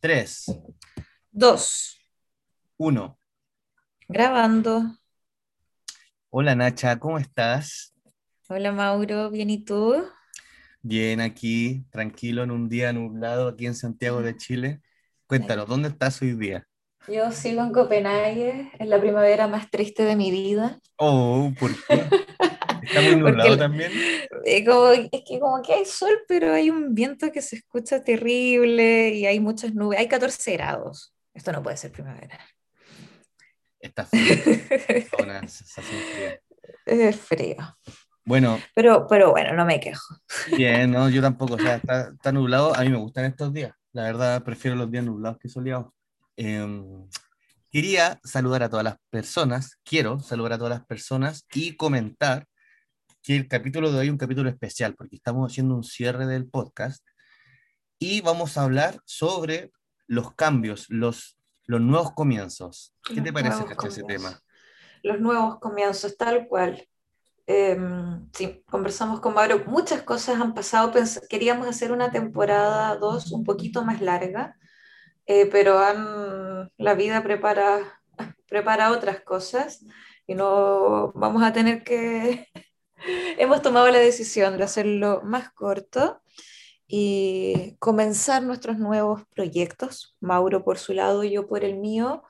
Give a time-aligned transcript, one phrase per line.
[0.00, 0.46] Tres,
[1.30, 1.98] Dos.
[2.78, 3.18] uno.
[4.08, 4.96] Grabando.
[6.30, 7.94] Hola Nacha, ¿cómo estás?
[8.48, 10.02] Hola Mauro, ¿bien y tú?
[10.80, 14.80] Bien, aquí, tranquilo, en un día nublado aquí en Santiago de Chile.
[15.26, 16.66] Cuéntanos, ¿dónde estás hoy día?
[17.06, 20.80] Yo sigo en Copenhague, en la primavera más triste de mi vida.
[20.96, 22.04] Oh, ¿por qué?
[22.90, 23.92] ¿Está muy nublado también?
[24.44, 28.02] eh, como- es que como que hay sol, pero hay un viento que se escucha
[28.02, 29.98] terrible y hay muchas nubes.
[29.98, 31.14] Hay 14 grados.
[31.34, 32.38] Esto no puede ser primavera.
[33.80, 34.22] Está frío,
[35.22, 36.40] una sensación fría.
[36.84, 37.56] Es frío.
[38.24, 40.16] Bueno, Pero, pero bueno, no me quejo.
[40.56, 43.72] bien, no, yo tampoco, o sea, está, está nublado, a mí me gustan estos días,
[43.92, 45.86] la verdad prefiero los días nublados que soleados.
[46.36, 47.08] Em,
[47.70, 52.44] quería saludar a todas las personas, quiero saludar a todas las personas y comentar
[53.22, 56.48] que el capítulo de hoy es un capítulo especial porque estamos haciendo un cierre del
[56.48, 57.06] podcast
[57.98, 59.72] y vamos a hablar sobre
[60.06, 62.94] los cambios, los, los nuevos comienzos.
[63.06, 64.40] ¿Qué te Los parece, nuevos Cacho, ese tema?
[65.02, 66.86] Los nuevos comienzos, tal cual.
[67.46, 69.64] Em, sí, conversamos con Mauro.
[69.66, 70.92] Muchas cosas han pasado.
[70.92, 74.56] Pens- queríamos hacer una temporada 2 un poquito más larga,
[75.26, 78.00] eh, pero han- la vida prepara,
[78.48, 79.84] prepara otras cosas
[80.26, 82.48] y no vamos a tener que...
[83.38, 86.20] Hemos tomado la decisión de hacerlo más corto
[86.86, 92.24] y comenzar nuestros nuevos proyectos, Mauro por su lado yo por el mío,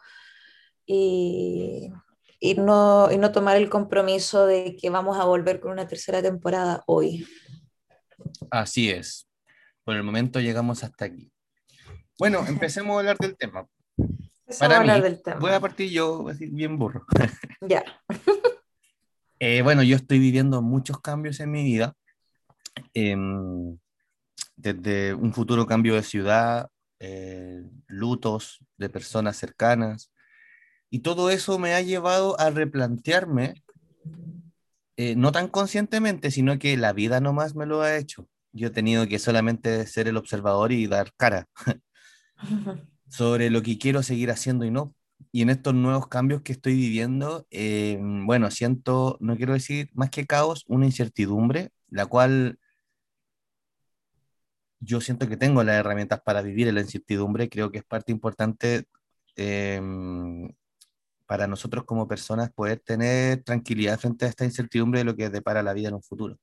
[0.85, 1.91] y,
[2.39, 6.21] y no, y no tomar el compromiso de que vamos a volver con una tercera
[6.21, 7.27] temporada hoy.
[8.51, 9.27] Así es.
[9.85, 11.33] Por el momento llegamos hasta aquí.
[12.19, 13.67] Bueno, empecemos a hablar del tema.
[13.97, 15.41] Empezamos Para a hablar mí, del tema.
[15.41, 17.07] Voy a partir yo, así, bien burro.
[17.63, 17.83] Ya,
[19.43, 21.95] Eh, bueno, yo estoy viviendo muchos cambios en mi vida,
[22.93, 23.79] em,
[24.55, 30.13] desde un futuro cambio de ciudad, eh, lutos de personas cercanas,
[30.91, 33.55] y todo eso me ha llevado a replantearme,
[34.99, 38.29] eh, no tan conscientemente, sino que la vida nomás me lo ha hecho.
[38.53, 41.49] Yo he tenido que solamente ser el observador y dar cara
[43.09, 44.95] sobre lo que quiero seguir haciendo y no.
[45.33, 50.11] Y en estos nuevos cambios que estoy viviendo, eh, bueno, siento, no quiero decir más
[50.11, 52.59] que caos, una incertidumbre, la cual
[54.81, 57.49] yo siento que tengo las herramientas para vivir en la incertidumbre.
[57.49, 58.87] Creo que es parte importante
[59.37, 59.81] eh,
[61.27, 65.63] para nosotros como personas poder tener tranquilidad frente a esta incertidumbre de lo que depara
[65.63, 66.39] la vida en un futuro.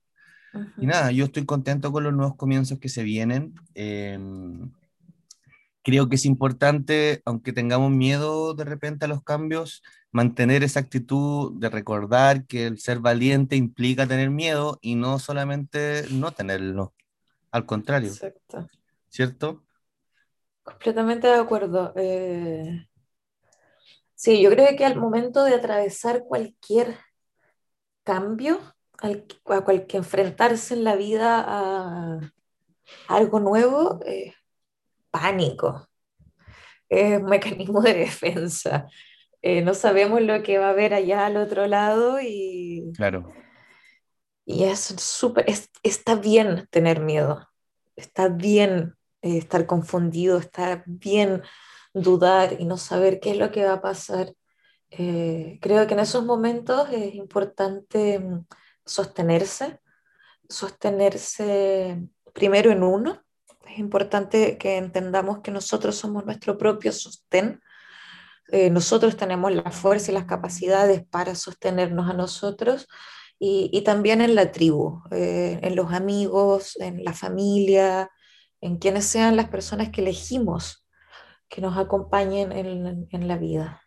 [0.77, 3.53] Y nada, yo estoy contento con los nuevos comienzos que se vienen.
[3.75, 4.17] eh,
[5.87, 9.81] creo que es importante, aunque tengamos miedo de repente a los cambios,
[10.11, 16.03] mantener esa actitud de recordar que el ser valiente implica tener miedo y no solamente
[16.11, 16.93] no tenerlo.
[17.51, 18.67] Al contrario, Exacto.
[19.07, 19.63] ¿cierto?
[20.61, 21.93] Completamente de acuerdo.
[21.95, 22.89] Eh,
[24.13, 26.97] sí, yo creo que al momento de atravesar cualquier
[28.03, 28.59] cambio,
[28.97, 32.19] al, a cual que enfrentarse en la vida a,
[33.07, 34.33] a algo nuevo, eh,
[35.11, 35.87] pánico,
[36.89, 38.87] es un mecanismo de defensa.
[39.41, 43.31] Eh, no sabemos lo que va a haber allá al otro lado y, Claro,
[44.45, 47.47] y es súper, es- está bien tener miedo,
[47.95, 51.41] está bien eh, estar confundido, está bien
[51.93, 54.33] dudar y no saber qué es lo que va a pasar.
[54.91, 58.45] Eh, creo que en esos momentos es importante mm,
[58.85, 59.79] sostenerse,
[60.49, 63.21] sostenerse primero en uno.
[63.69, 67.61] Es importante que entendamos que nosotros somos nuestro propio sostén.
[68.49, 72.87] Eh, nosotros tenemos la fuerza y las capacidades para sostenernos a nosotros
[73.39, 78.09] y, y también en la tribu, eh, en los amigos, en la familia,
[78.61, 80.87] en quienes sean las personas que elegimos
[81.49, 83.81] que nos acompañen en, en la vida.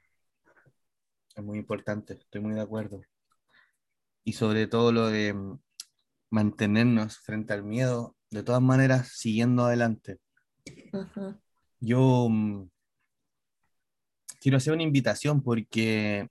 [1.34, 3.02] es muy importante, estoy muy de acuerdo.
[4.24, 5.58] Y sobre todo lo de mm,
[6.30, 10.18] mantenernos frente al miedo, de todas maneras, siguiendo adelante.
[11.80, 12.68] Yo mm,
[14.40, 16.28] quiero hacer una invitación porque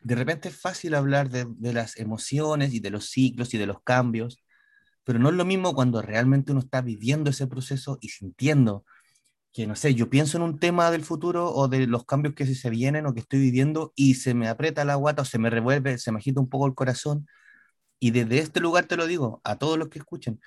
[0.00, 3.66] de repente es fácil hablar de, de las emociones y de los ciclos y de
[3.66, 4.42] los cambios,
[5.04, 8.84] pero no es lo mismo cuando realmente uno está viviendo ese proceso y sintiendo
[9.52, 12.46] que, no sé, yo pienso en un tema del futuro o de los cambios que
[12.46, 15.50] se vienen o que estoy viviendo y se me aprieta la guata o se me
[15.50, 17.26] revuelve, se me agita un poco el corazón.
[17.98, 20.40] Y desde este lugar te lo digo a todos los que escuchen,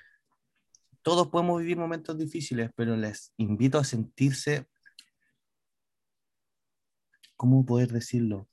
[1.03, 4.67] todos podemos vivir momentos difíciles, pero les invito a sentirse,
[7.35, 8.47] ¿cómo poder decirlo?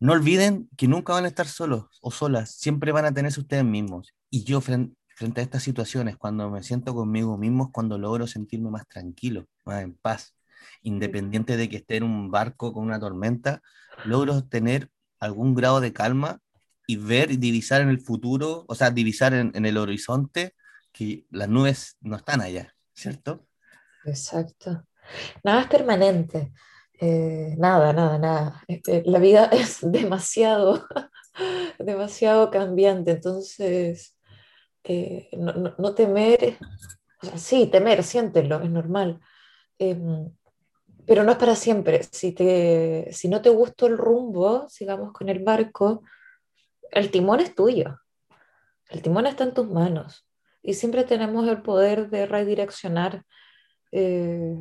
[0.00, 3.64] No olviden que nunca van a estar solos o solas, siempre van a tenerse ustedes
[3.64, 4.14] mismos.
[4.30, 8.26] Y yo, fren- frente a estas situaciones, cuando me siento conmigo mismo, es cuando logro
[8.26, 10.34] sentirme más tranquilo, más en paz.
[10.82, 13.62] Independiente de que esté en un barco con una tormenta,
[14.04, 14.90] logro tener
[15.20, 16.40] algún grado de calma
[16.86, 20.54] y ver y divisar en el futuro, o sea, divisar en el horizonte
[20.94, 23.46] que las nubes no están allá, ¿cierto?
[24.04, 24.86] Exacto.
[25.42, 26.52] Nada es permanente.
[27.00, 28.62] Eh, nada, nada, nada.
[28.68, 30.86] Este, la vida es demasiado,
[31.78, 33.10] demasiado cambiante.
[33.10, 34.16] Entonces,
[34.84, 36.58] eh, no, no, temer,
[37.36, 39.20] sí, temer, siéntelo, es normal.
[39.78, 40.30] Em,
[41.06, 42.04] pero no es para siempre.
[42.04, 46.02] Si, te, si no te gustó el rumbo, sigamos con el barco,
[46.92, 47.98] el timón es tuyo.
[48.88, 50.24] El timón está en tus manos.
[50.64, 53.22] Y siempre tenemos el poder de redireccionar.
[53.92, 54.56] Eh,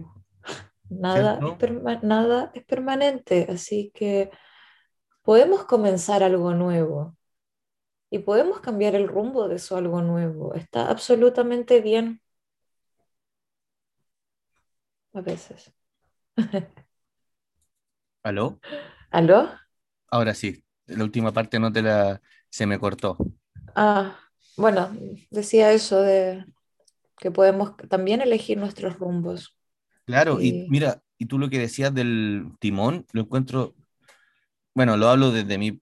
[0.90, 4.30] nada, es nada es permanente, así que
[5.22, 7.16] podemos comenzar algo nuevo
[8.10, 10.54] y podemos cambiar el rumbo de eso algo nuevo.
[10.54, 12.22] Está absolutamente bien.
[15.14, 15.74] A veces.
[18.24, 18.60] ¿Aló?
[19.10, 19.50] ¿Aló?
[20.12, 22.22] Ahora sí, la última parte no te la...
[22.50, 23.18] se me cortó.
[23.74, 24.20] Ah,
[24.58, 24.96] bueno,
[25.32, 26.46] decía eso de
[27.18, 29.56] que podemos también elegir nuestros rumbos.
[30.06, 33.76] Claro, y, mira, y tú lo que decías del timón, lo encuentro,
[34.74, 35.82] bueno, lo hablo desde mi,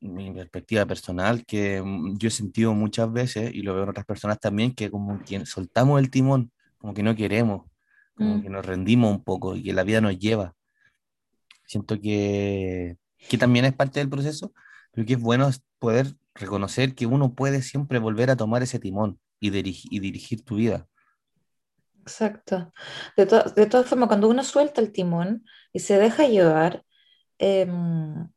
[0.00, 4.04] mi perspectiva personal, que mm, yo he sentido muchas veces, y lo veo en otras
[4.04, 7.66] personas también, que como que soltamos el timón, como que no queremos,
[8.14, 8.52] como que mm.
[8.52, 10.54] nos rendimos un poco y que la vida nos lleva.
[11.66, 14.52] Siento que, que también es parte del proceso,
[14.92, 15.48] pero que es bueno
[15.84, 20.56] poder reconocer que uno puede siempre volver a tomar ese timón y, y dirigir tu
[20.56, 20.88] vida.
[22.00, 22.72] Exacto.
[23.18, 25.44] De, de todas formas, cuando uno suelta el timón
[25.74, 26.84] y se deja llevar,
[27.36, 28.28] em,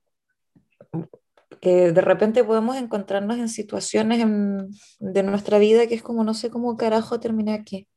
[1.62, 4.26] de repente podemos encontrarnos en situaciones
[5.00, 7.88] de nuestra vida que es como, no sé cómo carajo terminé aquí.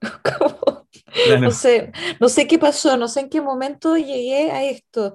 [1.40, 5.14] no, sé, no sé qué pasó, no sé en qué momento llegué a esto.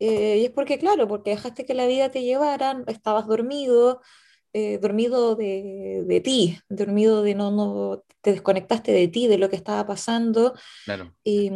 [0.00, 4.00] Eh, y es porque, claro, porque dejaste que la vida te llevara, estabas dormido,
[4.52, 9.50] eh, dormido de, de, ti, dormido de no, no, te desconectaste de ti, de lo
[9.50, 10.54] que estaba pasando.
[10.84, 11.14] Claro.
[11.24, 11.50] Y,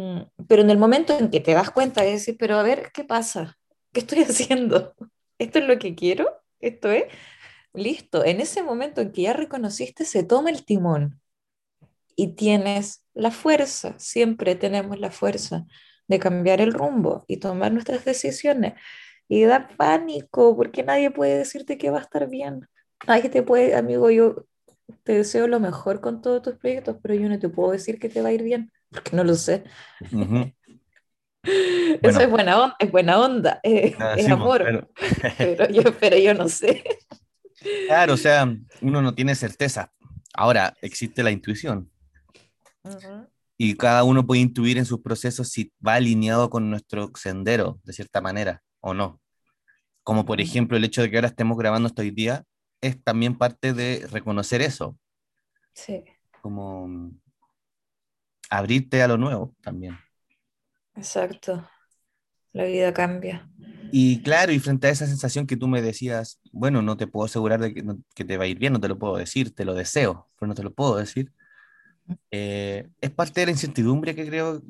[0.47, 3.03] pero en el momento en que te das cuenta de decir, pero a ver, ¿qué
[3.03, 3.57] pasa?
[3.91, 4.93] ¿Qué estoy haciendo?
[5.37, 6.27] ¿Esto es lo que quiero?
[6.59, 7.05] ¿Esto es?
[7.73, 8.23] Listo.
[8.23, 11.19] En ese momento en que ya reconociste, se toma el timón
[12.15, 15.65] y tienes la fuerza, siempre tenemos la fuerza
[16.07, 18.73] de cambiar el rumbo y tomar nuestras decisiones.
[19.27, 22.67] Y da pánico porque nadie puede decirte que va a estar bien.
[23.07, 24.45] Nadie te puede, amigo, yo
[25.03, 28.09] te deseo lo mejor con todos tus proyectos, pero yo no te puedo decir que
[28.09, 29.63] te va a ir bien, porque no lo sé.
[31.43, 34.63] Eso es buena onda, es buena onda, es amor,
[35.37, 35.69] pero...
[35.69, 36.83] yo, pero yo no sé.
[37.87, 38.47] Claro, o sea,
[38.81, 39.91] uno no tiene certeza.
[40.33, 41.91] Ahora, existe la intuición.
[43.57, 47.93] Y cada uno puede intuir en sus procesos si va alineado con nuestro sendero, de
[47.93, 49.21] cierta manera, o no.
[50.03, 52.43] Como por ejemplo el hecho de que ahora estemos grabando esto hoy día,
[52.81, 54.97] es también parte de reconocer eso.
[55.73, 56.03] Sí.
[56.41, 57.19] Como mm,
[58.49, 59.97] abrirte a lo nuevo también.
[60.95, 61.67] Exacto.
[62.51, 63.49] La vida cambia.
[63.91, 67.25] Y claro, y frente a esa sensación que tú me decías, bueno, no te puedo
[67.25, 67.73] asegurar de
[68.15, 70.47] que, te va a ir bien, no te lo puedo decir, te lo deseo, pero
[70.47, 71.31] no te lo puedo decir.
[72.31, 74.61] Eh, es parte de la incertidumbre que creo,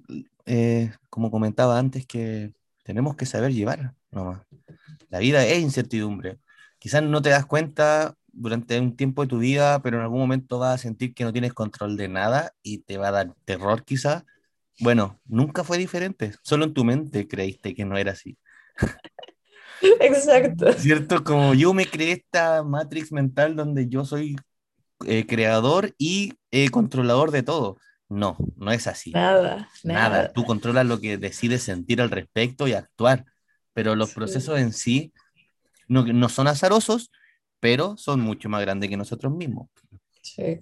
[0.45, 3.93] eh, como comentaba antes, que tenemos que saber llevar
[5.09, 6.39] La vida es incertidumbre
[6.83, 10.59] quizás no te das cuenta durante un tiempo de tu vida, pero en algún momento
[10.59, 13.85] vas a sentir que no tienes control de nada y te va a dar terror
[13.85, 14.25] quizás.
[14.81, 18.37] Bueno, nunca fue diferente, solo en tu mente creíste que no era así.
[20.01, 20.73] Exacto.
[20.73, 21.23] ¿Cierto?
[21.23, 24.35] Como yo me creé esta matrix mental donde yo soy
[25.07, 27.77] eh, creador y eh, controlador de todo.
[28.09, 29.11] No, no es así.
[29.11, 30.33] Nada, nada, nada.
[30.33, 33.25] Tú controlas lo que decides sentir al respecto y actuar,
[33.73, 35.13] pero los procesos en sí
[35.87, 37.11] no, no son azarosos,
[37.59, 39.69] pero son mucho más grandes que nosotros mismos.
[40.21, 40.59] Sí.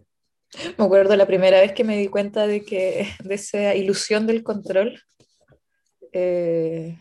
[0.78, 4.44] Me acuerdo la primera vez que me di cuenta de que de esa ilusión del
[4.44, 5.02] control,
[6.12, 6.98] eh,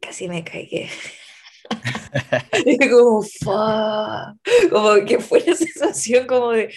[0.00, 0.88] casi me caí.
[2.90, 3.24] como,
[4.70, 6.72] como que fue la sensación como de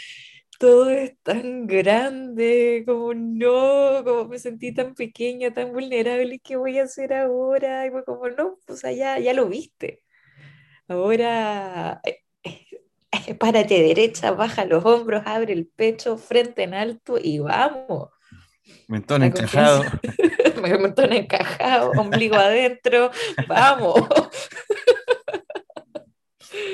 [0.60, 6.77] todo es tan grande, como no, como me sentí tan pequeña, tan vulnerable, ¿qué voy
[6.79, 7.88] a hacer ahora?
[7.88, 10.03] Y fue como, no, pues allá ya lo viste.
[10.89, 17.39] Ahora, eh, eh, párate derecha, baja los hombros, abre el pecho, frente en alto y
[17.39, 18.10] vamos.
[18.88, 19.86] Mentón encajado.
[20.62, 23.12] Mentón encajado, ombligo adentro,
[23.48, 24.10] vamos.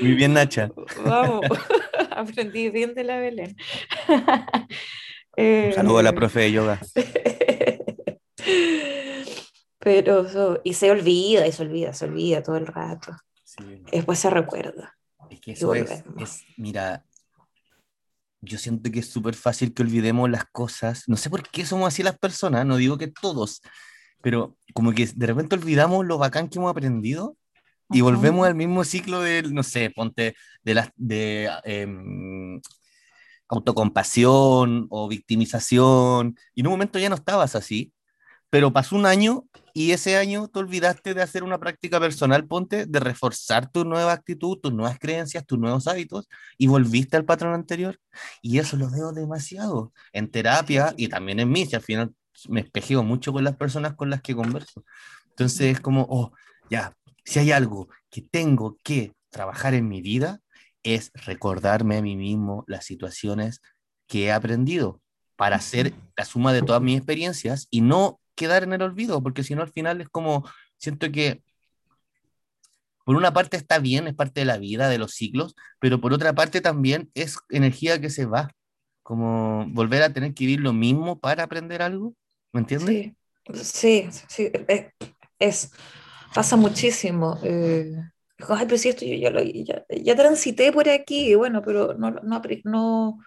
[0.02, 0.72] Muy bien, Nacha.
[1.04, 1.46] Vamos,
[2.12, 3.56] aprendí bien de la Belén.
[5.38, 6.80] Un saludo a la profe de yoga.
[9.80, 13.16] Pero, y se olvida, y se olvida, se olvida todo el rato.
[13.92, 14.98] Después se recuerda.
[15.30, 16.04] Es que eso es,
[16.58, 17.06] mira,
[18.42, 21.04] yo siento que es súper fácil que olvidemos las cosas.
[21.08, 23.62] No sé por qué somos así las personas, no digo que todos,
[24.22, 27.38] pero como que de repente olvidamos lo bacán que hemos aprendido
[27.90, 32.62] y volvemos al mismo ciclo de, no sé, ponte, de las de em,
[33.48, 37.94] autocompasión o victimización, y en un momento ya no estabas así,
[38.50, 42.86] pero pasó un año y ese año te olvidaste de hacer una práctica personal, ponte,
[42.86, 47.54] de reforzar tu nueva actitud, tus nuevas creencias, tus nuevos hábitos, y volviste al patrón
[47.54, 48.00] anterior.
[48.42, 52.14] Y eso lo veo demasiado en terapia y también en mí, si al final
[52.48, 54.86] me espejeo mucho con las personas con las que converso.
[55.32, 56.32] Entonces es como, oh,
[56.70, 60.40] ya, si hay algo que tengo que trabajar en mi vida,
[60.84, 63.60] es recordarme a mí mismo las situaciones
[64.08, 65.02] que he aprendido
[65.36, 69.44] para hacer la suma de todas mis experiencias y no quedar en el olvido, porque
[69.44, 71.42] si no al final es como, siento que
[73.04, 76.14] por una parte está bien, es parte de la vida, de los ciclos, pero por
[76.14, 78.52] otra parte también es energía que se va,
[79.04, 82.16] como volver a tener que vivir lo mismo para aprender algo,
[82.52, 83.14] ¿me entiendes?
[83.64, 84.52] Sí, sí,
[85.38, 85.72] es,
[86.34, 87.40] pasa muchísimo.
[87.44, 87.94] Eh,
[88.50, 91.94] ay, pero si esto yo ya, lo, ya, ya, transité por aquí, y bueno, pero
[91.94, 93.18] no, no, no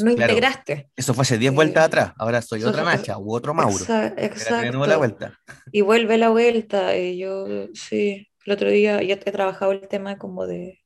[0.00, 0.88] no integraste.
[0.96, 3.84] Eso fue hace 10 vueltas atrás, ahora soy otra Nacha u otro Mauro.
[4.16, 4.86] exacto.
[4.86, 5.38] la vuelta.
[5.72, 6.96] Y vuelve la vuelta.
[6.96, 10.80] Y yo, sí, el otro día ya he trabajado el tema como de,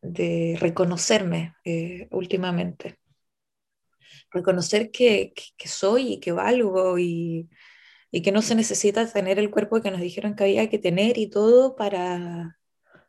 [0.00, 2.98] de reconocerme eh, últimamente.
[4.30, 7.48] Reconocer que, que, soy y que valgo y,
[8.10, 11.18] y que no se necesita tener el cuerpo que nos dijeron que había que tener
[11.18, 12.58] y todo para,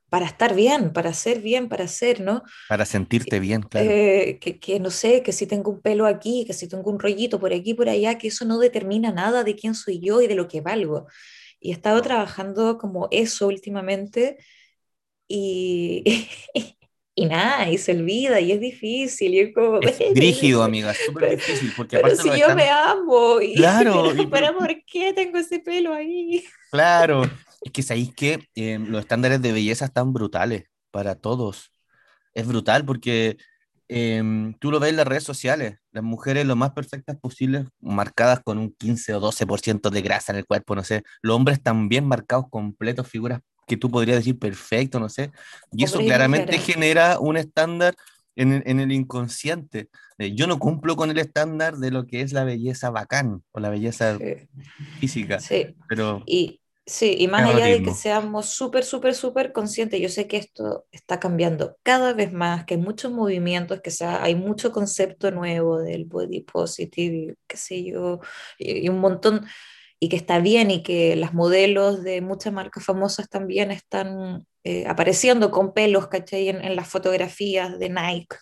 [0.10, 2.44] para estar bien, para ser bien, para ser, ¿no?
[2.68, 3.90] Para sentirte bien, claro.
[3.90, 7.40] Eh, que, no sé, que si tengo un pelo aquí, que si tengo un rollito
[7.40, 10.36] por aquí, por allá, que eso no determina nada de quién soy yo y de
[10.36, 11.08] lo que valgo.
[11.60, 14.38] Y he estado trabajando como eso últimamente
[15.28, 16.04] y,
[16.54, 16.79] y,
[17.16, 19.34] nada, y se olvida y es difícil.
[19.34, 19.80] Y es como...
[19.82, 21.74] Es rígido, amiga, es súper difícil.
[21.76, 23.42] Porque Pero si yo me amo.
[23.42, 24.14] Y, claro.
[24.32, 26.44] Pero, ¿por qué tengo ese pelo ahí?
[26.72, 27.24] Claro,
[27.62, 31.72] es que sabéis que em, los estándares de belleza están brutales para todos.
[32.34, 33.38] Es brutal porque
[33.88, 38.40] em, tú lo ves en las redes sociales, las mujeres lo más perfectas posibles, marcadas
[38.42, 41.04] con un 15 o 12% de grasa en el cuerpo, no sé.
[41.22, 45.32] Los hombres también marcados completos, figuras que tú podrías decir perfecto, no sé.
[45.72, 47.96] Y eso claramente genera un estándar
[48.36, 49.90] en, en, el inconsciente.
[50.18, 53.70] Yo no cumplo con el estándar de lo que es la belleza bacán o la
[53.70, 54.18] belleza
[55.00, 55.40] física.
[55.40, 55.76] Sí.
[55.88, 56.24] Pero...
[56.26, 56.60] Y,
[56.90, 60.88] Sí, y más allá de que seamos súper, súper, súper conscientes, yo sé que esto
[60.92, 65.78] está cambiando cada vez más, que hay muchos movimientos, que sea, hay mucho concepto nuevo
[65.78, 68.22] del body positive, qué sé yo,
[68.58, 69.46] y, un montón,
[70.00, 74.86] y que está bien, y que las modelos de muchas marcas famosas también están eh,
[74.88, 76.50] apareciendo con pelos, ¿cachai?
[76.50, 78.38] En, en, las fotografías de Nike.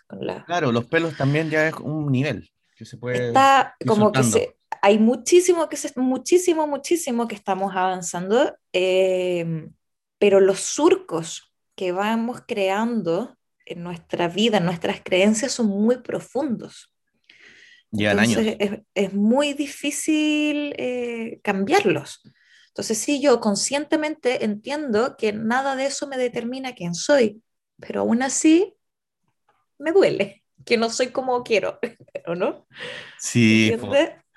[0.46, 3.28] Claro, los pelos también ya es un nivel que se puede...
[3.28, 9.74] Está como que se hay muchísimo, que muchísimo, muchísimo que estamos avanzando, em,
[10.18, 16.94] pero los surcos que vamos creando en nuestra vida, en nuestras creencias, son muy profundos.
[17.98, 18.42] Llevan años.
[18.60, 22.22] Es, es, muy difícil eh, cambiarlos.
[22.68, 27.42] Entonces, sí, yo conscientemente entiendo que nada de eso me determina quién soy,
[27.80, 28.76] pero aún así
[29.80, 31.80] me duele que no soy como quiero,
[32.28, 32.68] ¿o no?
[33.18, 33.74] Sí,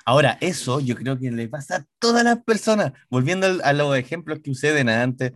[0.07, 2.93] Ahora, eso yo creo que le pasa a todas las personas.
[3.11, 5.33] Volviendo a los ejemplos que de antes,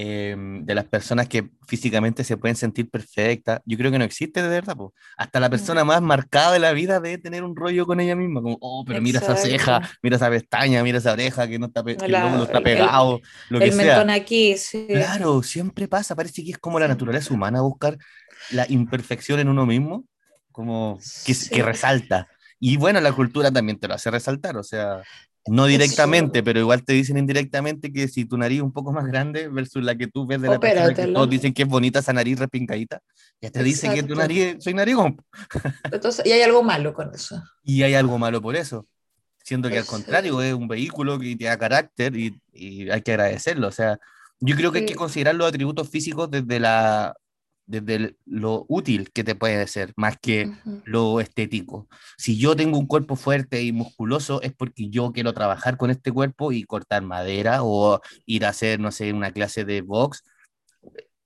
[0.00, 4.40] em, de las personas que físicamente se pueden sentir perfectas, yo creo que no existe
[4.40, 4.76] de verdad.
[5.16, 8.40] Hasta la persona más marcada de la vida debe tener un rollo con ella misma,
[8.40, 11.82] como, oh, pero mira esa ceja, mira esa pestaña, mira esa oreja que no está,
[11.88, 14.86] está pegado, el, lo que el mentón aquí, sí.
[14.88, 17.98] Claro, siempre pasa, parece que es como la naturaleza humana buscar
[18.52, 20.04] la imperfección en uno mismo,
[20.52, 22.28] como que, que resalta.
[22.60, 25.02] Y bueno, la cultura también te lo hace resaltar, o sea,
[25.50, 29.06] no directamente, pero igual te dicen indirectamente que si tu nariz es un poco más
[29.06, 31.98] grande versus la que tú ves de la persona que todos dicen que es bonita
[32.00, 33.00] esa nariz repincadita,
[33.40, 35.16] ya te dice que tu nariz, soy narigón.
[35.92, 37.42] Entonces, y hay algo malo con eso.
[37.62, 38.86] Y hay algo malo por eso,
[39.42, 43.12] siendo que al contrario es un vehículo que te da carácter y, y hay que
[43.12, 43.98] agradecerlo, o sea,
[44.40, 47.14] yo creo que hay que considerar los atributos físicos desde la
[47.68, 50.50] desde lo útil que te puede ser, más que
[50.84, 51.86] lo estético.
[52.16, 56.10] Si yo tengo un cuerpo fuerte y musculoso, es porque yo quiero trabajar con este
[56.10, 60.24] cuerpo y cortar madera o ir a hacer, no sé, una clase de box.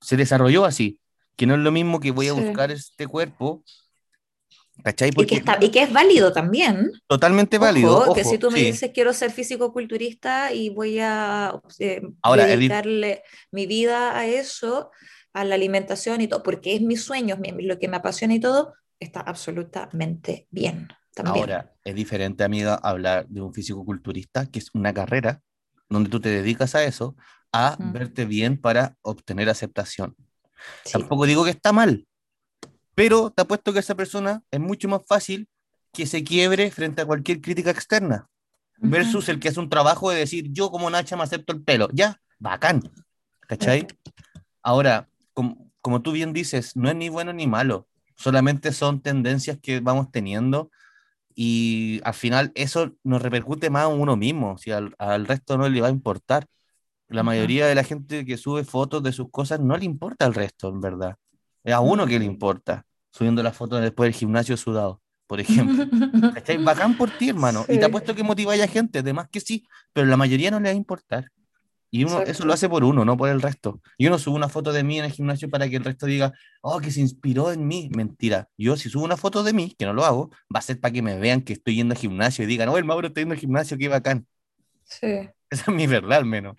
[0.00, 0.99] Se desarrolló así.
[1.37, 3.64] que no es lo mismo que voy a buscar este cuerpo
[4.82, 5.11] ¿Cachai?
[5.16, 6.90] y, que está, y que es válido también.
[7.06, 8.12] Totalmente válido.
[8.14, 12.02] que si tú me dices quiero ser físico-culturista y voy a eh,
[12.37, 13.22] dedicarle
[13.52, 14.90] mi vida a eso,
[15.32, 18.74] a la alimentación y todo, porque es mi sueño, lo que me apasiona y todo,
[19.00, 20.88] está absolutamente bien.
[21.24, 25.42] Ahora, es diferente, amiga, hablar de un físico-culturista, que es una carrera
[25.88, 27.16] donde tú te dedicas a eso,
[27.52, 30.16] a verte bien para obtener aceptación.
[30.90, 32.06] Tampoco digo que está mal,
[32.94, 35.48] pero te apuesto que esa persona es mucho más fácil
[35.92, 38.28] que se quiebre frente a cualquier crítica externa,
[38.78, 41.88] versus el que hace un trabajo de decir, yo como Nacha me acepto el pelo.
[41.92, 42.82] Ya, bacán.
[43.40, 43.86] ¿Cachai?
[44.62, 49.58] Ahora, como, como tú bien dices, no es ni bueno ni malo, solamente son tendencias
[49.60, 50.70] que vamos teniendo
[51.34, 55.68] y al final eso nos repercute más a uno mismo, si al, al resto no
[55.68, 56.46] le va a importar.
[57.08, 60.34] La mayoría de la gente que sube fotos de sus cosas no le importa al
[60.34, 61.16] resto, en verdad.
[61.62, 65.84] Es a uno que le importa, subiendo las fotos después del gimnasio sudado, por ejemplo.
[66.36, 67.66] ¿Estáis bacán por ti, hermano.
[67.68, 70.70] Y te apuesto que motiva a gente, además que sí, pero la mayoría no le
[70.70, 71.30] va a importar.
[71.94, 73.82] Y uno, eso lo hace por uno, no por el resto.
[73.99, 76.32] Y uno sube una foto de mí en el gimnasio para que el resto diga,
[76.62, 77.90] oh, que se inspiró en mí.
[77.94, 78.49] Mentira.
[78.56, 80.90] Yo, si subo una foto de mí, que no lo hago, va a ser para
[80.90, 83.34] que me vean que estoy yendo al gimnasio y digan, oh, el Mauro está yendo
[83.34, 84.26] al gimnasio, qué bacán.
[84.84, 85.28] Sí.
[85.50, 86.56] Esa es mi verdad, al menos.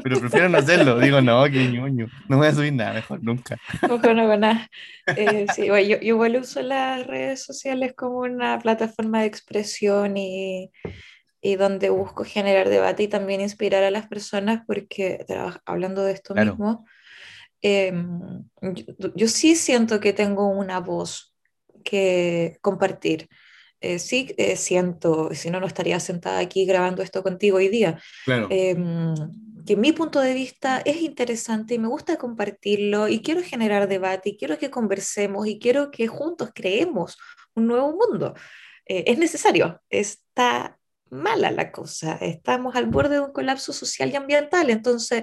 [0.00, 1.00] Pero prefiero no hacerlo.
[1.00, 2.06] Digo, no, qué ñoño.
[2.28, 3.56] No voy a subir nada, mejor nunca.
[3.82, 4.70] No, no, nada.
[5.08, 10.70] Eh, sí, yo, yo, igual uso las redes sociales como una plataforma de expresión y,
[11.40, 15.24] y, donde busco generar debate y también inspirar a las personas, porque
[15.64, 16.86] hablando de esto mismo,
[17.62, 21.34] em, yo, yo sí siento que tengo una voz
[21.84, 23.28] que compartir.
[23.80, 28.00] Eh, sí eh, siento, si no, no estaría sentada aquí grabando esto contigo hoy día,
[28.26, 29.14] em,
[29.66, 34.30] que mi punto de vista es interesante y me gusta compartirlo y quiero generar debate
[34.30, 37.18] y quiero que conversemos y quiero que juntos creemos
[37.54, 38.34] un nuevo mundo.
[38.86, 40.78] Eh, es necesario, está
[41.10, 45.22] mala la cosa, estamos al borde de un colapso social y ambiental, entonces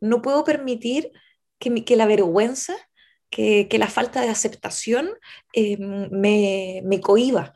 [0.00, 1.12] no puedo permitir
[1.58, 2.74] que, que la vergüenza
[3.30, 5.10] que, la falta de aceptación
[5.52, 7.54] eh, me, me, cohiba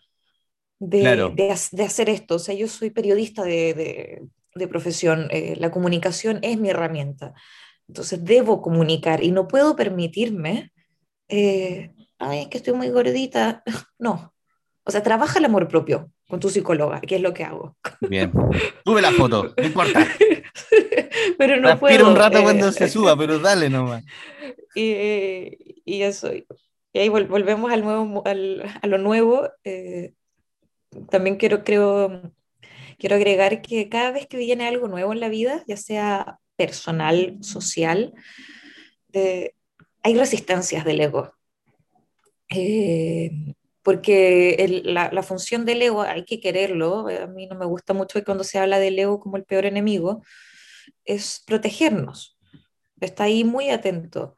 [0.78, 1.50] de, de,
[1.82, 2.36] hacer esto.
[2.36, 4.22] O sea, yo soy periodista de,
[4.54, 7.34] de profesión, eh, la comunicación es mi herramienta.
[7.88, 10.72] Entonces debo comunicar y no puedo permitirme,
[11.28, 13.62] eh, ay, es que estoy muy gordita.
[13.98, 14.34] No.
[14.86, 17.76] O sea, trabaja el amor propio con tu psicóloga, que es lo que hago.
[18.00, 18.32] Bien.
[18.84, 20.04] Sube la foto, no importa.
[21.38, 22.08] pero no puedo.
[22.08, 24.02] un rato cuando se suba, pero dale nomás.
[24.74, 26.32] Y, y eso.
[26.34, 29.48] Y ahí volvemos al nuevo, al, a lo nuevo.
[29.62, 30.14] Eh,
[31.08, 32.32] también quiero, creo,
[32.98, 37.38] quiero agregar que cada vez que viene algo nuevo en la vida, ya sea personal,
[37.42, 38.12] social,
[39.12, 39.52] eh,
[40.02, 41.32] hay resistencias del ego.
[42.48, 43.30] Eh,
[43.84, 48.42] porque la, función del ego hay que quererlo, a mí no me gusta mucho cuando
[48.42, 50.24] se habla del ego como el peor enemigo,
[51.04, 52.38] es protegernos,
[52.98, 54.36] está ahí muy atento.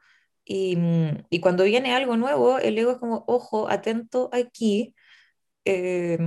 [0.49, 4.93] Mm, y, cuando viene algo nuevo, el ego es como, ojo, atento aquí.
[5.63, 6.17] Eh,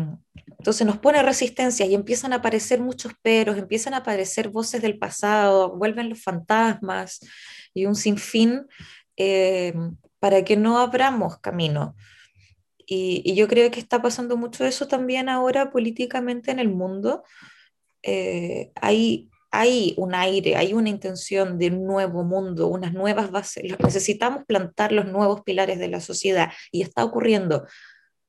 [0.59, 4.99] entonces nos pone resistencia y empiezan a aparecer muchos peros, empiezan a aparecer voces del
[4.99, 7.21] pasado, vuelven los fantasmas
[7.75, 8.67] y un sinfín
[9.17, 9.75] eh,
[10.19, 11.97] para que no abramos camino.
[12.93, 17.23] Y, y, yo creo que está pasando mucho eso también ahora políticamente en el mundo.
[18.03, 23.65] Eh, hay hay un aire, hay una intención de un nuevo mundo, unas nuevas bases.
[23.81, 27.67] Necesitamos plantar los nuevos pilares de la sociedad y está ocurriendo.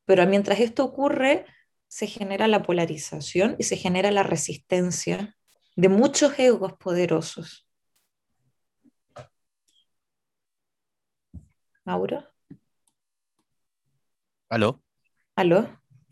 [0.05, 1.45] Pero mientras esto ocurre,
[1.87, 5.35] se genera la polarización y se genera la resistencia
[5.75, 7.67] de muchos egos poderosos.
[11.85, 12.30] Mauro.
[14.51, 14.83] ¿Aló?
[15.37, 15.65] ¿Aló?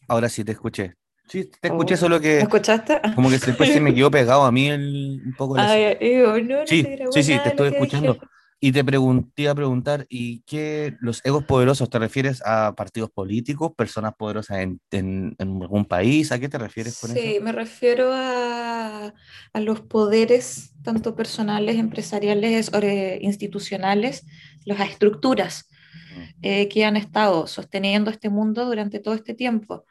[0.07, 0.95] Ahora sí te escuché.
[1.27, 2.37] Sí, te escuché, oh, solo que.
[2.37, 3.01] ¿Me escuchaste?
[3.15, 5.57] Como que después se me quedó pegado a mí el, un poco.
[5.57, 8.17] El sí, sí, sí, te estoy escuchando.
[8.61, 13.71] Y te pregunté a preguntar, ¿y qué los egos poderosos te refieres a partidos políticos,
[13.75, 16.31] personas poderosas en, en, algún país?
[16.31, 17.19] ¿A qué te refieres con eso?
[17.19, 19.13] Sí, me refiero a,
[19.53, 22.71] a, los poderes, tanto personales, empresariales,
[23.21, 24.25] institucionales,
[24.65, 25.68] las estructuras.
[26.41, 29.85] Eh, que han estado sosteniendo este mundo durante todo este tiempo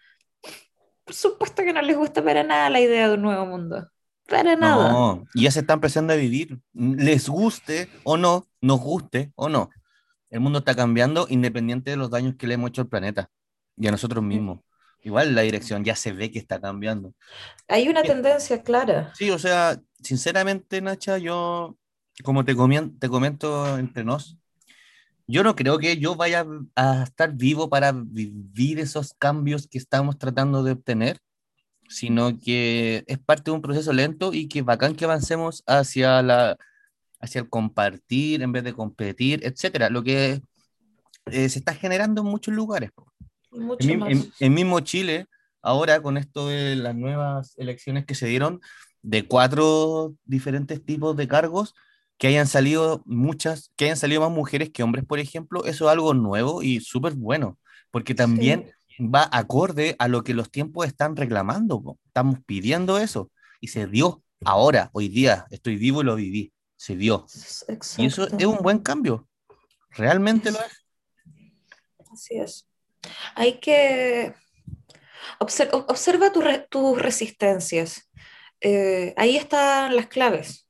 [1.08, 3.88] por supuesto que no les gusta para nada la idea de un nuevo mundo.
[4.28, 4.92] Para nada.
[4.92, 6.60] No, ya se están empezando a vivir.
[6.74, 9.70] Les guste o no, nos guste o no.
[10.28, 13.30] El mundo está cambiando independiente de los daños que le hemos hecho al planeta
[13.74, 14.60] y a nosotros mismos.
[15.02, 17.14] Igual la dirección ya se ve que está cambiando.
[17.68, 19.10] Hay una tendencia clara.
[19.14, 21.78] Sí, o sea, sinceramente, Nacha, yo,
[22.22, 24.36] como te, te comento entre nos,
[25.28, 30.18] yo no creo que yo vaya a estar vivo para vivir esos cambios que estamos
[30.18, 31.18] tratando de obtener,
[31.86, 36.56] sino que es parte de un proceso lento y que bacán que avancemos hacia, la,
[37.20, 40.40] hacia el compartir en vez de competir, etcétera, lo que
[41.26, 42.90] eh, se está generando en muchos lugares.
[43.52, 45.26] en, en, mismo Chile,
[45.60, 48.60] ahora con esto de las nuevas elecciones que se dieron,
[49.02, 51.74] de cuatro diferentes tipos de cargos,
[52.18, 55.92] que hayan salido muchas, que hayan salido más mujeres que hombres, por ejemplo, eso es
[55.92, 57.58] algo nuevo y súper bueno,
[57.90, 61.96] porque también va acorde a lo que los tiempos están reclamando.
[62.06, 66.96] Estamos pidiendo eso y se dio ahora, hoy día, estoy vivo y lo viví, se
[66.96, 67.24] dio.
[67.96, 69.28] Y eso es un buen cambio,
[69.90, 70.84] realmente lo es.
[72.12, 72.68] Así es.
[73.36, 74.34] Hay que
[75.38, 76.32] observar observa
[76.68, 78.10] tus resistencias.
[78.60, 80.67] Eh, ahí están las claves.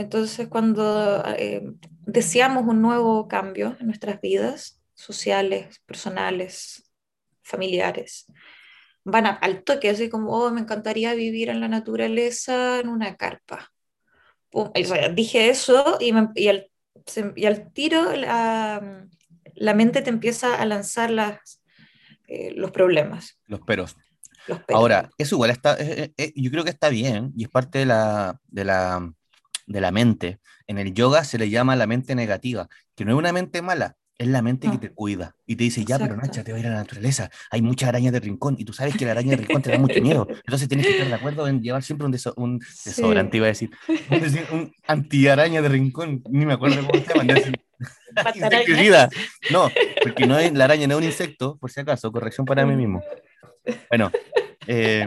[0.00, 1.62] Entonces, cuando eh,
[2.06, 6.90] deseamos un nuevo cambio en nuestras vidas sociales, personales,
[7.42, 8.24] familiares,
[9.04, 13.70] van al toque, así como, oh, me encantaría vivir en la naturaleza en una carpa.
[15.14, 16.70] dije eso y, y, al,
[17.36, 19.06] y, al, tiro la,
[19.54, 21.62] la, mente te empieza a lanzar las,
[22.26, 23.38] eh, los problemas.
[23.48, 23.96] Los peros.
[24.68, 28.40] Ahora, eso igual está, eh, yo creo que está bien y es parte de la,
[28.48, 29.12] de la
[29.70, 30.40] de la mente.
[30.66, 33.96] En el yoga se le llama la mente negativa, que no es una mente mala,
[34.18, 36.64] es la mente que te cuida y te dice, ya, pero Nacha, te voy a
[36.64, 39.30] ir a la naturaleza, hay muchas arañas de rincón y tú sabes que la araña
[39.30, 42.06] de rincón te da mucho miedo, entonces tienes que estar de acuerdo en llevar siempre
[42.06, 43.70] un, un desodorante, iba a decir,
[44.52, 47.48] un, anti-araña de rincón, ni me acuerdo cómo se llama.
[49.50, 49.70] no,
[50.02, 52.76] porque no es, la araña no es un insecto, por si acaso, corrección para mí
[52.76, 53.02] mismo.
[53.88, 54.10] Bueno,
[54.66, 55.06] eh,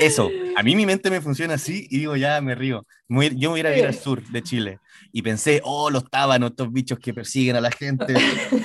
[0.00, 2.86] eso, a mí mi mente me funciona así y digo, ya me río.
[3.08, 4.78] Yo me voy a ir al sur de Chile
[5.12, 8.14] y pensé, oh, los tábanos, estos bichos que persiguen a la gente.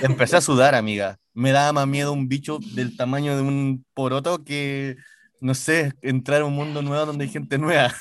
[0.01, 1.17] Empecé a sudar, amiga.
[1.33, 4.97] Me daba más miedo un bicho del tamaño de un poroto que,
[5.41, 7.93] no sé, entrar a un mundo nuevo donde hay gente nueva.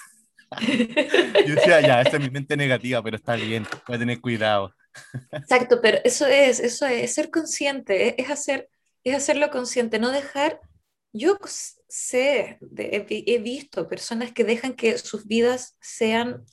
[1.46, 4.74] Yo decía, ya, esta es mi mente negativa, pero está bien, voy a tener cuidado.
[5.32, 8.68] Exacto, pero eso es, eso es ser consciente, es, hacer,
[9.04, 10.60] es hacerlo consciente, no dejar
[11.12, 11.38] yo
[11.88, 16.44] sé, he, visto personas que dejan que sus vidas sean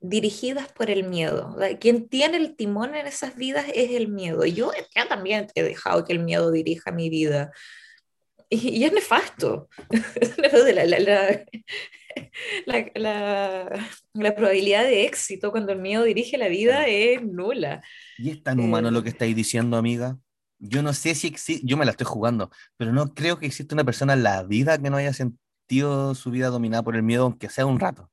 [0.00, 1.56] dirigidas por el miedo.
[1.80, 4.44] Quien tiene el timón en esas vidas es el miedo.
[4.44, 7.52] Yo ya también he dejado que el miedo dirija mi vida.
[8.48, 9.68] Y, es nefasto.
[12.66, 17.82] la, la, la, probabilidad de éxito cuando el miedo dirige la vida es nula.
[18.18, 20.18] ¿Y es tan humano lo que eh, estáis diciendo, amiga?
[20.58, 23.74] Yo no sé si existe, yo me la estoy jugando, pero no creo que exista
[23.74, 27.24] una persona en la vida que no haya sentido su vida dominada por el miedo,
[27.24, 28.10] aunque sea un rato.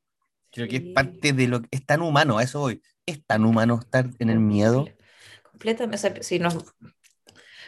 [0.51, 2.81] Creo que es parte de lo que es tan humano, a eso voy.
[3.05, 4.85] Es tan humano estar en el miedo.
[5.49, 6.23] Completamente.
[6.23, 6.57] Si nos,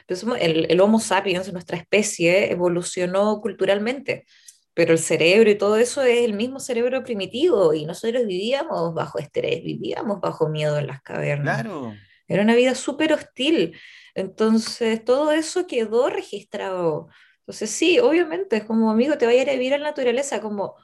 [0.07, 4.25] el, el Homo sapiens, nuestra especie, evolucionó culturalmente,
[4.73, 9.19] pero el cerebro y todo eso es el mismo cerebro primitivo y nosotros vivíamos bajo
[9.19, 11.61] estrés, vivíamos bajo miedo en las cavernas.
[11.61, 11.93] Claro.
[12.27, 13.77] Era una vida súper hostil.
[14.15, 17.07] Entonces, todo eso quedó registrado.
[17.39, 20.75] Entonces, sí, obviamente, es como amigo, te vaya a a vivir a la naturaleza, como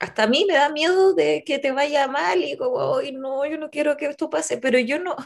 [0.00, 3.46] hasta a mí me da miedo de que te vaya mal y como, ay, no,
[3.46, 5.16] yo no quiero que esto pase, pero yo no,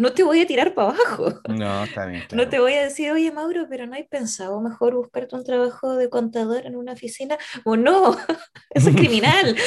[0.00, 1.40] no te voy a tirar para abajo.
[1.46, 2.24] No, está bien.
[2.32, 5.94] No te voy a decir, oye, Mauro, pero no hay pensado mejor buscarte un trabajo
[5.94, 7.36] de contador en una oficina.
[7.64, 8.16] O no,
[8.70, 9.54] eso es criminal.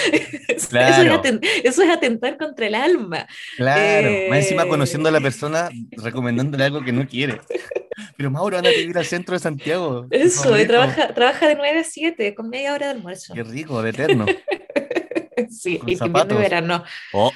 [0.70, 1.22] Claro.
[1.64, 3.28] Eso, es atentar contra el alma.
[3.58, 7.40] Claro, más encima conociendo a la eh, persona, recomendándole algo que no quiere.
[8.18, 10.08] Pero Mauro, anda a vivir al centro de Santiago.
[10.10, 13.34] Eso, y trabaja, trabaja de 9 a 7, con media hora de almuerzo.
[13.36, 14.26] Qué rico, de eterno.
[15.50, 16.84] sí, y de verano.
[17.12, 17.32] Oh.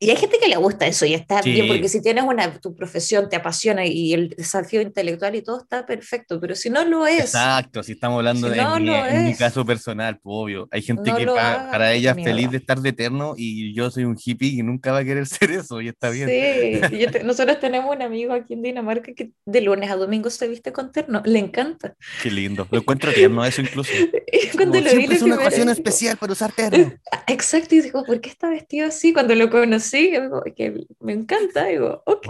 [0.00, 2.74] Y hay gente que le gusta eso y está bien, porque si tienes una, tu
[2.74, 7.06] profesión te apasiona y el desafío intelectual y todo está perfecto, pero si no lo
[7.06, 7.20] es.
[7.20, 10.68] Exacto, si estamos hablando de mi, en mi caso personal, pues, obvio.
[10.72, 14.16] Hay gente que para, ella es feliz de estar de eterno y yo soy un
[14.22, 16.28] hippie y nunca va a querer ser eso y está bien.
[16.28, 20.72] Sí, nosotros tenemos un amigo aquí en Dinamarca que de lunes a domingo se viste
[20.72, 21.94] con terno, le encanta.
[22.22, 23.92] Qué lindo, lo encuentro tierno eso incluso.
[24.56, 26.92] cuando lo vi, es una ocasión especial para usar terno.
[27.26, 29.12] Exacto, y digo, ¿por qué está vestido así?
[29.12, 30.12] Cuando lo conocí sí,
[30.56, 32.26] que me encanta, digo, ok,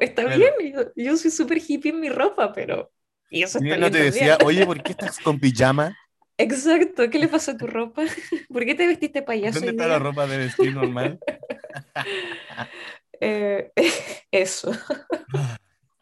[0.00, 0.52] está bien,
[0.96, 2.90] yo, soy súper hippie en mi ropa, pero...
[3.30, 5.96] Y eso está no te decía, oye, ¿por qué estás con pijama?
[6.38, 8.04] Exacto, ¿qué le pasó a tu ropa?
[8.52, 9.58] ¿Por qué te vestiste payaso?
[9.58, 11.18] ¿Dónde está la ropa de vestir normal?
[13.20, 13.72] Eh,
[14.30, 14.70] eso.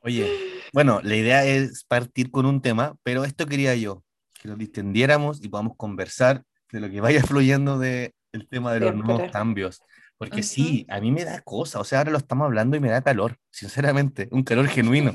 [0.02, 0.30] Oye,
[0.74, 4.04] bueno, la idea es partir con un tema, pero esto quería yo,
[4.34, 8.12] que lo distendiéramos y podamos conversar de lo que vaya fluyendo del
[8.50, 9.80] tema de los nuevos cambios
[10.18, 12.88] Porque sí, a mí me da cosa, o sea, ahora lo estamos hablando y me
[12.90, 15.14] da calor, sinceramente, un calor genuino.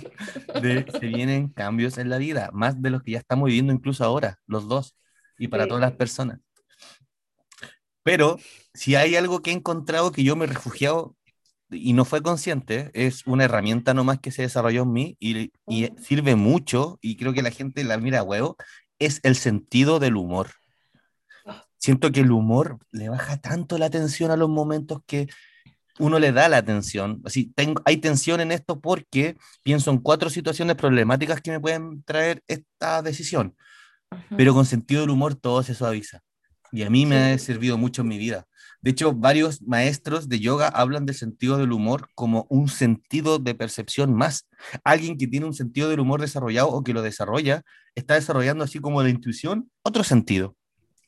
[0.61, 4.03] De, se vienen cambios en la vida, más de los que ya estamos viviendo incluso
[4.03, 4.95] ahora, los dos,
[5.37, 6.39] y para todas las personas.
[8.03, 8.37] Pero
[8.73, 11.15] si hay algo que he encontrado que yo me he refugiado
[11.69, 15.89] y no fue consciente, es una herramienta nomás que se desarrolló en mí y, y
[16.01, 18.57] sirve mucho, y creo que la gente la mira a huevo,
[18.99, 20.49] es el sentido del humor
[21.81, 25.27] siento que el humor le baja tanto la atención a los momentos que
[25.99, 27.21] uno le da la atención.
[27.25, 32.03] Así, tengo, hay tensión en esto porque pienso en cuatro situaciones problemáticas que me pueden
[32.03, 33.55] traer esta decisión,
[34.37, 36.21] pero con sentido del humor todo se suaviza.
[36.71, 38.45] Y a mí me ha servido mucho en mi vida.
[38.81, 43.53] De hecho, varios maestros de yoga hablan del sentido del humor como un sentido de
[43.53, 44.47] percepción más.
[44.83, 47.63] Alguien que tiene un sentido del humor desarrollado o que lo desarrolla,
[47.93, 50.55] está desarrollando así como la intuición, otro sentido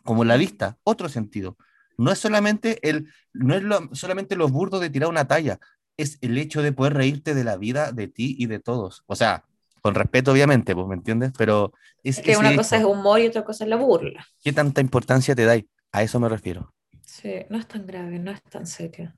[0.04, 1.58] como la vista, otro sentido.
[1.98, 5.60] No es solamente el, no es lo, solamente los burdos de tirar una talla,
[5.98, 9.04] es el hecho de poder reírte de la vida, de ti y de todos.
[9.06, 9.46] O sea,
[9.82, 11.34] con respeto, obviamente, pues, ¿me entiendes?
[11.38, 14.26] Pero es, que una cosa es humor y otra cosa es la burla.
[14.44, 15.66] ¿Qué tanta importancia te dais?
[15.92, 16.74] A eso me refiero.
[17.06, 19.14] Sí, no es tan grave, no es tan serio.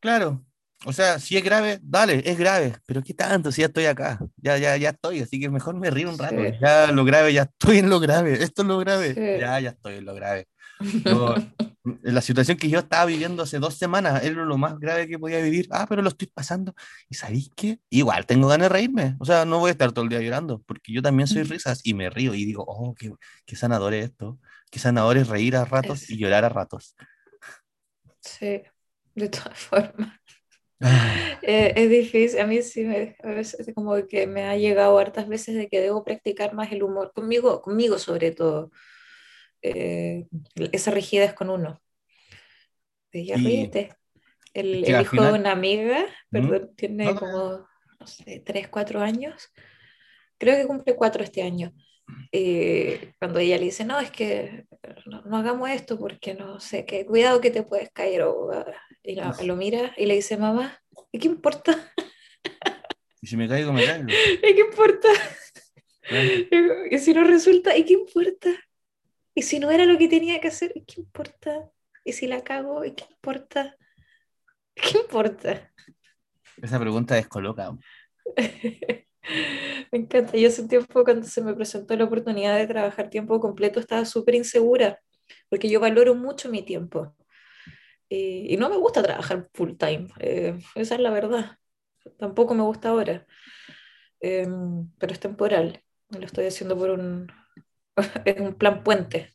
[0.00, 0.44] Claro,
[0.86, 3.52] o sea, si es grave, dale, es grave, pero ¿qué tanto?
[3.52, 6.36] Si ya estoy acá, ya, ya, ya estoy, así que mejor me río un rato.
[6.60, 9.96] Ya lo grave, ya estoy en lo grave, esto es lo grave, ya, ya estoy
[9.96, 10.46] en lo grave.
[12.02, 15.40] la situación que yo estaba viviendo hace dos semanas era lo más grave que podía
[15.42, 15.68] vivir.
[15.70, 16.74] Ah, pero lo estoy pasando.
[17.08, 17.80] ¿Y sabéis qué?
[17.90, 19.16] Igual tengo ganas de reírme.
[19.18, 21.80] O sea, no voy a estar todo el día llorando, porque yo también soy risas
[21.84, 23.12] y me río y digo, oh, qué,
[23.44, 24.38] qué sanador es esto.
[24.70, 26.96] Qué sanador es reír a ratos y llorar a ratos.
[28.20, 28.62] Sí,
[29.14, 30.20] de todas formas.
[30.80, 31.38] Ah.
[31.42, 35.28] Eh, es difícil, a mí sí me, a veces como que me ha llegado hartas
[35.28, 38.70] veces de que debo practicar más el humor, conmigo, conmigo sobre todo.
[39.62, 40.26] Eh,
[40.72, 41.80] esa rigidez con uno.
[43.12, 43.94] De ya ríete.
[44.54, 47.66] El, el hijo de una amiga, perdón, tiene como,
[47.98, 49.52] no sé, 3, 4 años.
[50.38, 51.72] Creo que cumple 4 este año.
[52.32, 54.66] Eh, cuando ella le dice, no, es que
[55.06, 58.50] no, no, hagamos esto porque no sé, que cuidado que te puedes caer o
[59.02, 60.78] y lo mira y le dice, mamá,
[61.10, 61.92] ¿y qué importa?
[63.20, 64.08] Y si me caigo, me caigo.
[64.42, 65.08] ¿Y qué importa?
[66.90, 68.50] Y si no resulta, ¿y qué importa?
[69.32, 71.70] Y si no era lo que tenía que hacer, ¿y qué importa?
[72.04, 73.76] Y si la cago, ¿y qué importa?
[74.74, 75.72] ¿Qué importa?
[76.60, 77.76] Esa pregunta descoloca.
[79.92, 80.36] me encanta.
[80.36, 84.04] Yo hace un tiempo, cuando se me presentó la oportunidad de trabajar tiempo completo, estaba
[84.04, 85.00] súper insegura,
[85.48, 87.14] porque yo valoro mucho mi tiempo.
[88.08, 91.56] Eh, y no me gusta trabajar full time, eh, esa es la verdad.
[92.18, 93.26] Tampoco me gusta ahora,
[94.20, 95.82] em, pero es temporal.
[96.08, 97.30] Lo estoy haciendo por un,
[98.24, 99.32] es un plan puente.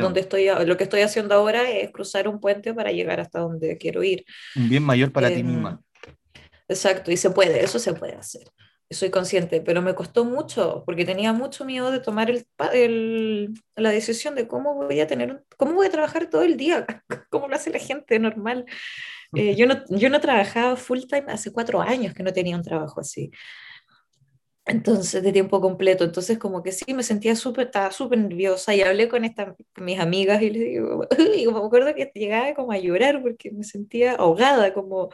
[0.00, 3.76] Donde estoy, lo que estoy haciendo ahora es cruzar un puente para llegar hasta donde
[3.76, 4.24] quiero ir.
[4.56, 5.82] Un bien mayor para ti em, misma.
[6.68, 8.44] Exacto, y se puede, eso se puede hacer
[8.92, 13.90] soy consciente, pero me costó mucho porque tenía mucho miedo de tomar el, el, la
[13.90, 16.86] decisión de cómo voy a tener, cómo voy a trabajar todo el día,
[17.30, 18.66] cómo lo hace la gente normal.
[19.34, 22.62] Eh, yo, no, yo no trabajaba full time hace cuatro años que no tenía un
[22.62, 23.30] trabajo así.
[24.64, 26.04] Entonces, de tiempo completo.
[26.04, 29.98] Entonces, como que sí, me sentía súper, estaba súper nerviosa y hablé con, esta, mis
[29.98, 34.14] amigas y les digo, y me acuerdo que llegaba como a llorar porque me sentía
[34.14, 35.10] ahogada, como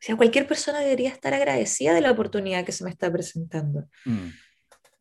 [0.00, 3.86] o sea, cualquier persona debería estar agradecida de la oportunidad que se me está presentando.
[4.06, 4.28] Mm.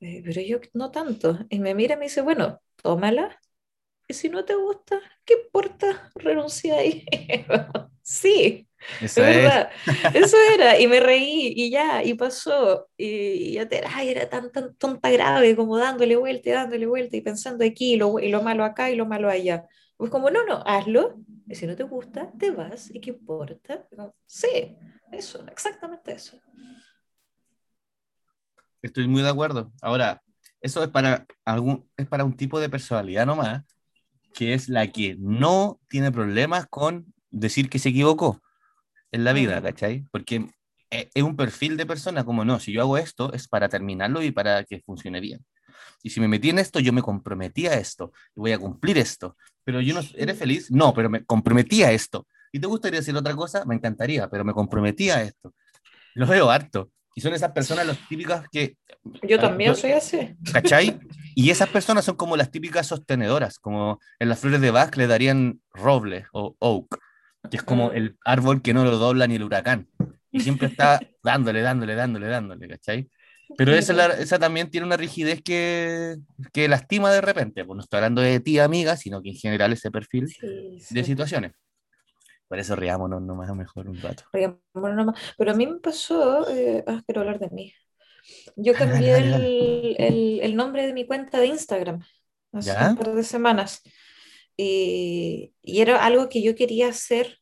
[0.01, 1.39] Eh, pero yo no tanto.
[1.49, 3.39] Y me mira y me dice, bueno, tómala.
[4.09, 6.11] Y si no te gusta, ¿qué importa?
[6.15, 7.05] Renuncia ahí.
[8.01, 8.67] sí,
[8.99, 9.69] Eso es verdad.
[10.13, 10.77] Eso era.
[10.77, 12.89] Y me reí y ya, y pasó.
[12.97, 17.15] Y ya te, ay, era tan, tan tonta grave, como dándole vuelta y dándole vuelta
[17.15, 19.65] y pensando aquí y lo, y lo malo acá y lo malo allá.
[19.99, 21.19] Pues como, no, no, hazlo.
[21.45, 22.89] Y si no te gusta, te vas.
[22.95, 23.85] ¿Y qué importa?
[24.25, 24.77] Sí,
[25.11, 26.39] eso, exactamente eso.
[28.81, 29.73] Estoy muy de acuerdo.
[29.81, 30.21] Ahora,
[30.61, 33.65] eso es para, algún, es para un tipo de personalidad nomás,
[34.33, 38.41] que es la que no tiene problemas con decir que se equivocó
[39.11, 40.05] en la vida, ¿cachai?
[40.11, 40.47] Porque
[40.89, 44.31] es un perfil de persona como no, si yo hago esto es para terminarlo y
[44.31, 45.45] para que funcione bien.
[46.03, 48.97] Y si me metí en esto, yo me comprometí a esto y voy a cumplir
[48.97, 49.35] esto.
[49.69, 50.71] Pero yo no, ¿eres feliz?
[50.71, 52.25] No, pero me comprometí a esto.
[52.51, 53.65] ¿Y te gustaría decir otra cosa?
[53.65, 55.53] Me encantaría, pero me comprometí a esto.
[56.15, 56.89] Lo veo harto.
[57.13, 58.77] Y son esas personas las típicas que...
[59.21, 60.35] Yo ah, también soy así.
[60.51, 60.99] ¿Cachai?
[61.35, 65.05] Y esas personas son como las típicas sostenedoras, como en las flores de Bach le
[65.05, 66.97] darían roble o oak,
[67.51, 67.95] que es como mm.
[67.95, 69.87] el árbol que no lo dobla ni el huracán.
[70.31, 73.07] Y siempre está dándole, dándole, dándole, dándole, ¿cachai?
[73.57, 76.17] Pero esa, esa, también tiene una rigidez que,
[76.53, 77.65] que, lastima de repente.
[77.65, 80.27] Pues no estoy hablando de ti, amiga, sino que en general ese perfil
[80.91, 81.53] de situaciones.
[82.47, 84.23] Por eso riámonos nomás mejor un rato.
[84.33, 85.19] Riámonos nomás.
[85.37, 87.73] Pero a mí me pasó, eh, ah, quiero hablar de mí.
[88.55, 89.45] Yo Dale, cambié dale, dale.
[89.45, 92.03] el, el- el nombre de mi cuenta de Instagram
[92.53, 92.89] hace ¿Ya?
[92.91, 93.81] un par de semanas.
[94.57, 97.37] Y, y era algo que yo quería hacer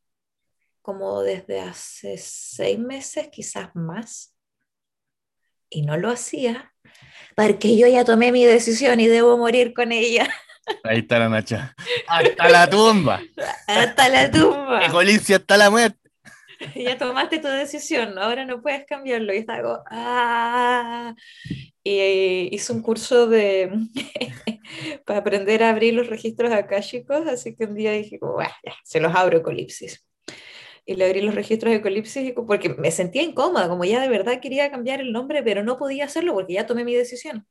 [0.82, 4.37] como desde hace seis meses, quizás más.
[5.70, 6.74] Y no lo hacía
[7.36, 10.28] porque yo ya tomé mi decisión y debo morir con ella
[10.84, 11.76] Ahí está la Nacha.
[12.08, 13.22] ¡Hasta la tumba!
[13.68, 14.86] hasta la tumba.
[14.86, 16.00] ¡Ecolicia hasta la muerte!
[16.76, 19.34] ya tomaste tu decisión, ahora no puedes cambiarlo.
[19.34, 21.16] Y estaba como, ¡ah!
[21.84, 23.72] Y eh, hice un curso de
[25.06, 28.74] para aprender a abrir los registros akáshicos, así que un día dije, como, "Buah, ya,
[28.84, 30.04] se los abro Ecolipsis.
[30.88, 34.02] Y le abrí los registros de Ecolipsis y co- porque me sentía incómoda, como ya
[34.02, 37.48] de verdad quería cambiar el nombre, pero no podía hacerlo porque ya tomé mi decisión.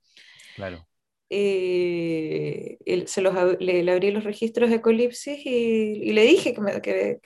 [0.54, 0.86] Claro.
[1.28, 5.50] Eh, él- se los, le, le abrí los registros de Ecolipsis y,
[6.04, 7.20] y le dije que, me- que,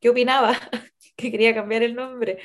[0.00, 0.58] que opinaba,
[1.16, 2.38] que quería cambiar el nombre.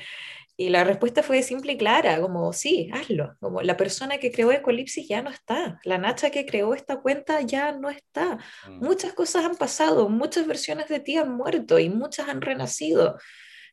[0.57, 3.35] Y la respuesta fue simple y clara, como sí, hazlo.
[3.41, 7.41] Como la persona que creó Ecolipsis ya no está, la Nacha que creó esta cuenta
[7.41, 8.37] ya no está.
[8.67, 8.85] Mm.
[8.85, 13.17] Muchas cosas han pasado, muchas versiones de ti han muerto y muchas han renacido.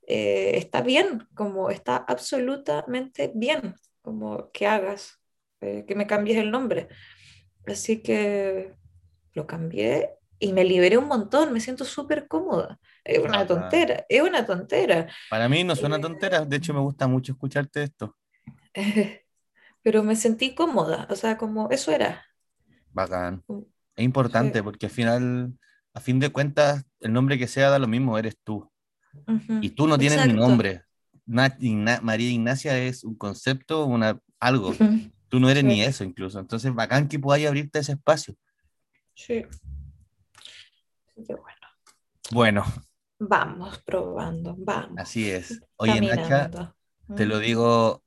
[0.09, 5.21] Eh, está bien, como está absolutamente bien, como que hagas,
[5.61, 6.89] eh, que me cambies el nombre.
[7.67, 8.75] Así que
[9.35, 10.11] lo cambié
[10.43, 12.79] y me liberé un montón, me siento súper cómoda.
[13.05, 13.47] Es una Bacán.
[13.47, 15.07] tontera, es una tontera.
[15.31, 18.17] Para mí no suena Eh, tontera, de hecho me gusta mucho escucharte esto.
[19.83, 22.25] Pero me sentí cómoda, o sea, como eso era.
[22.93, 23.43] Bacán.
[23.97, 24.63] Es importante sí.
[24.63, 25.53] porque al final,
[25.95, 28.71] a fin de cuentas, el nombre que sea da lo mismo, eres tú.
[29.61, 30.49] Y tú no tienes ni exacto.
[30.49, 30.83] nombre.
[31.27, 34.71] Na- Igna- María Ignacia es un concepto, una, algo.
[34.71, 35.69] Ujú, Tú no eres Sí.
[35.69, 36.39] ni eso incluso.
[36.41, 38.35] Entonces, bacán que podáis abrirte ese espacio.
[39.15, 39.45] Sí.
[41.13, 41.67] Así que bueno,
[42.33, 42.65] Bueno,
[43.21, 45.01] vamos probando, vamos.
[45.01, 45.63] así es.
[45.77, 46.51] Oye, Nacha,
[47.15, 48.05] te lo digo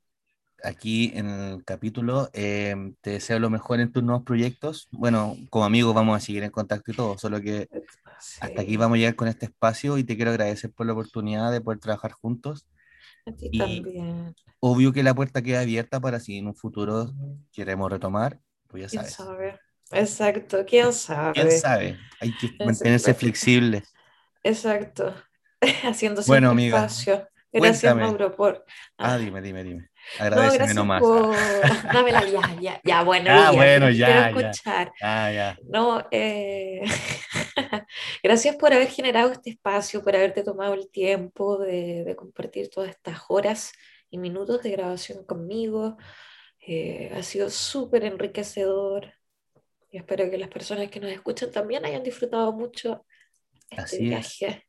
[0.64, 4.88] aquí en el capítulo, eh, te deseo lo mejor en tus nuevos proyectos.
[4.92, 7.70] Bueno, como amigos vamos a seguir en contacto y todo, solo que
[8.40, 11.52] hasta aquí vamos a llegar con este espacio y te quiero agradecer por la oportunidad
[11.52, 12.66] de poder trabajar juntos.
[13.26, 14.34] a ti y- también.
[14.60, 17.14] Obvio que la puerta queda abierta para si en un futuro
[17.52, 19.18] queremos retomar, pues ya ¿Quién sabes.
[19.92, 21.32] Exacto, quién sabe.
[21.34, 21.96] ¿Quién sabe?
[22.20, 23.82] Hay que mantenerse flexible.
[24.42, 25.14] Exacto.
[25.84, 27.28] Haciendo Bueno, amiga, espacio.
[27.52, 28.02] Gracias, cuéntame.
[28.02, 28.64] Mauro, por.
[28.98, 29.82] Ah, Ah, dime, dime, dime.
[29.82, 31.00] no, Agradeceme gracias nomás.
[31.00, 31.36] por.
[31.92, 34.50] Dámela ya, ya, ya, bueno, Ah, ya, bueno, quiero ya, ya.
[34.50, 34.92] escuchar.
[35.00, 35.58] Ah, ya.
[35.68, 36.82] No, eh,
[38.22, 42.90] gracias por haber generado este espacio, por haberte tomado el tiempo de, de compartir todas
[42.90, 43.72] estas horas
[44.10, 45.96] y minutos de grabación conmigo.
[46.60, 49.12] Eh, ha sido súper enriquecedor
[49.90, 53.06] y espero que las personas que nos escuchan también hayan disfrutado mucho
[53.70, 54.02] este Así es.
[54.02, 54.66] viaje.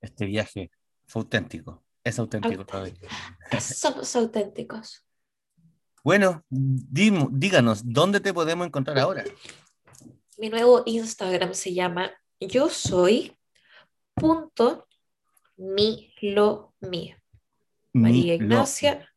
[0.00, 0.70] Este viaje
[1.06, 1.84] fue auténtico.
[2.04, 2.94] Es auténtico todavía.
[3.60, 5.04] Somos auténticos.
[6.02, 9.24] Bueno, díganos, ¿dónde te podemos encontrar ahora?
[10.36, 13.36] Mi nuevo Instagram se llama yo soy
[14.14, 14.88] punto
[15.56, 17.14] mi lo mi.
[17.92, 19.08] María Ignacia,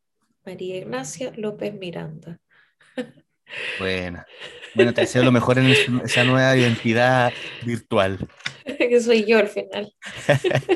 [0.46, 2.40] María Ignacia López Miranda.
[3.80, 4.24] Bueno,
[4.74, 7.32] bueno, te deseo lo mejor en es- esa nueva identidad
[7.64, 8.28] virtual.
[8.66, 9.94] que soy yo al final.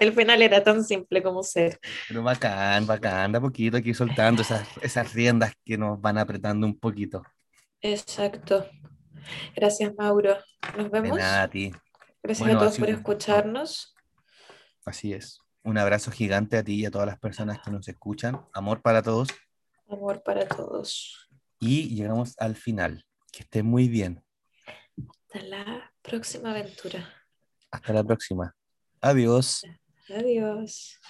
[0.00, 1.78] El final era tan simple como ser.
[2.08, 6.66] Pero bacán, bacán, de a poquito aquí soltando esas, esas riendas que nos van apretando
[6.66, 7.22] un poquito.
[7.80, 8.68] Exacto.
[9.54, 10.36] Gracias, Mauro.
[10.76, 11.18] Nos De vemos.
[11.18, 11.72] nada a ti.
[12.22, 13.94] Gracias Bueno, a todos por un- escucharnos.
[14.86, 15.40] Así es.
[15.62, 18.40] Un abrazo gigante a ti y a todas las personas que nos escuchan.
[18.52, 19.28] Amor para todos.
[19.88, 21.23] Amor para todos.
[21.66, 23.06] Y llegamos al final.
[23.32, 24.22] Que estén muy bien.
[25.08, 27.08] Hasta la próxima aventura.
[27.70, 28.54] Hasta la próxima.
[29.00, 29.62] Adiós.
[30.10, 31.00] Adiós.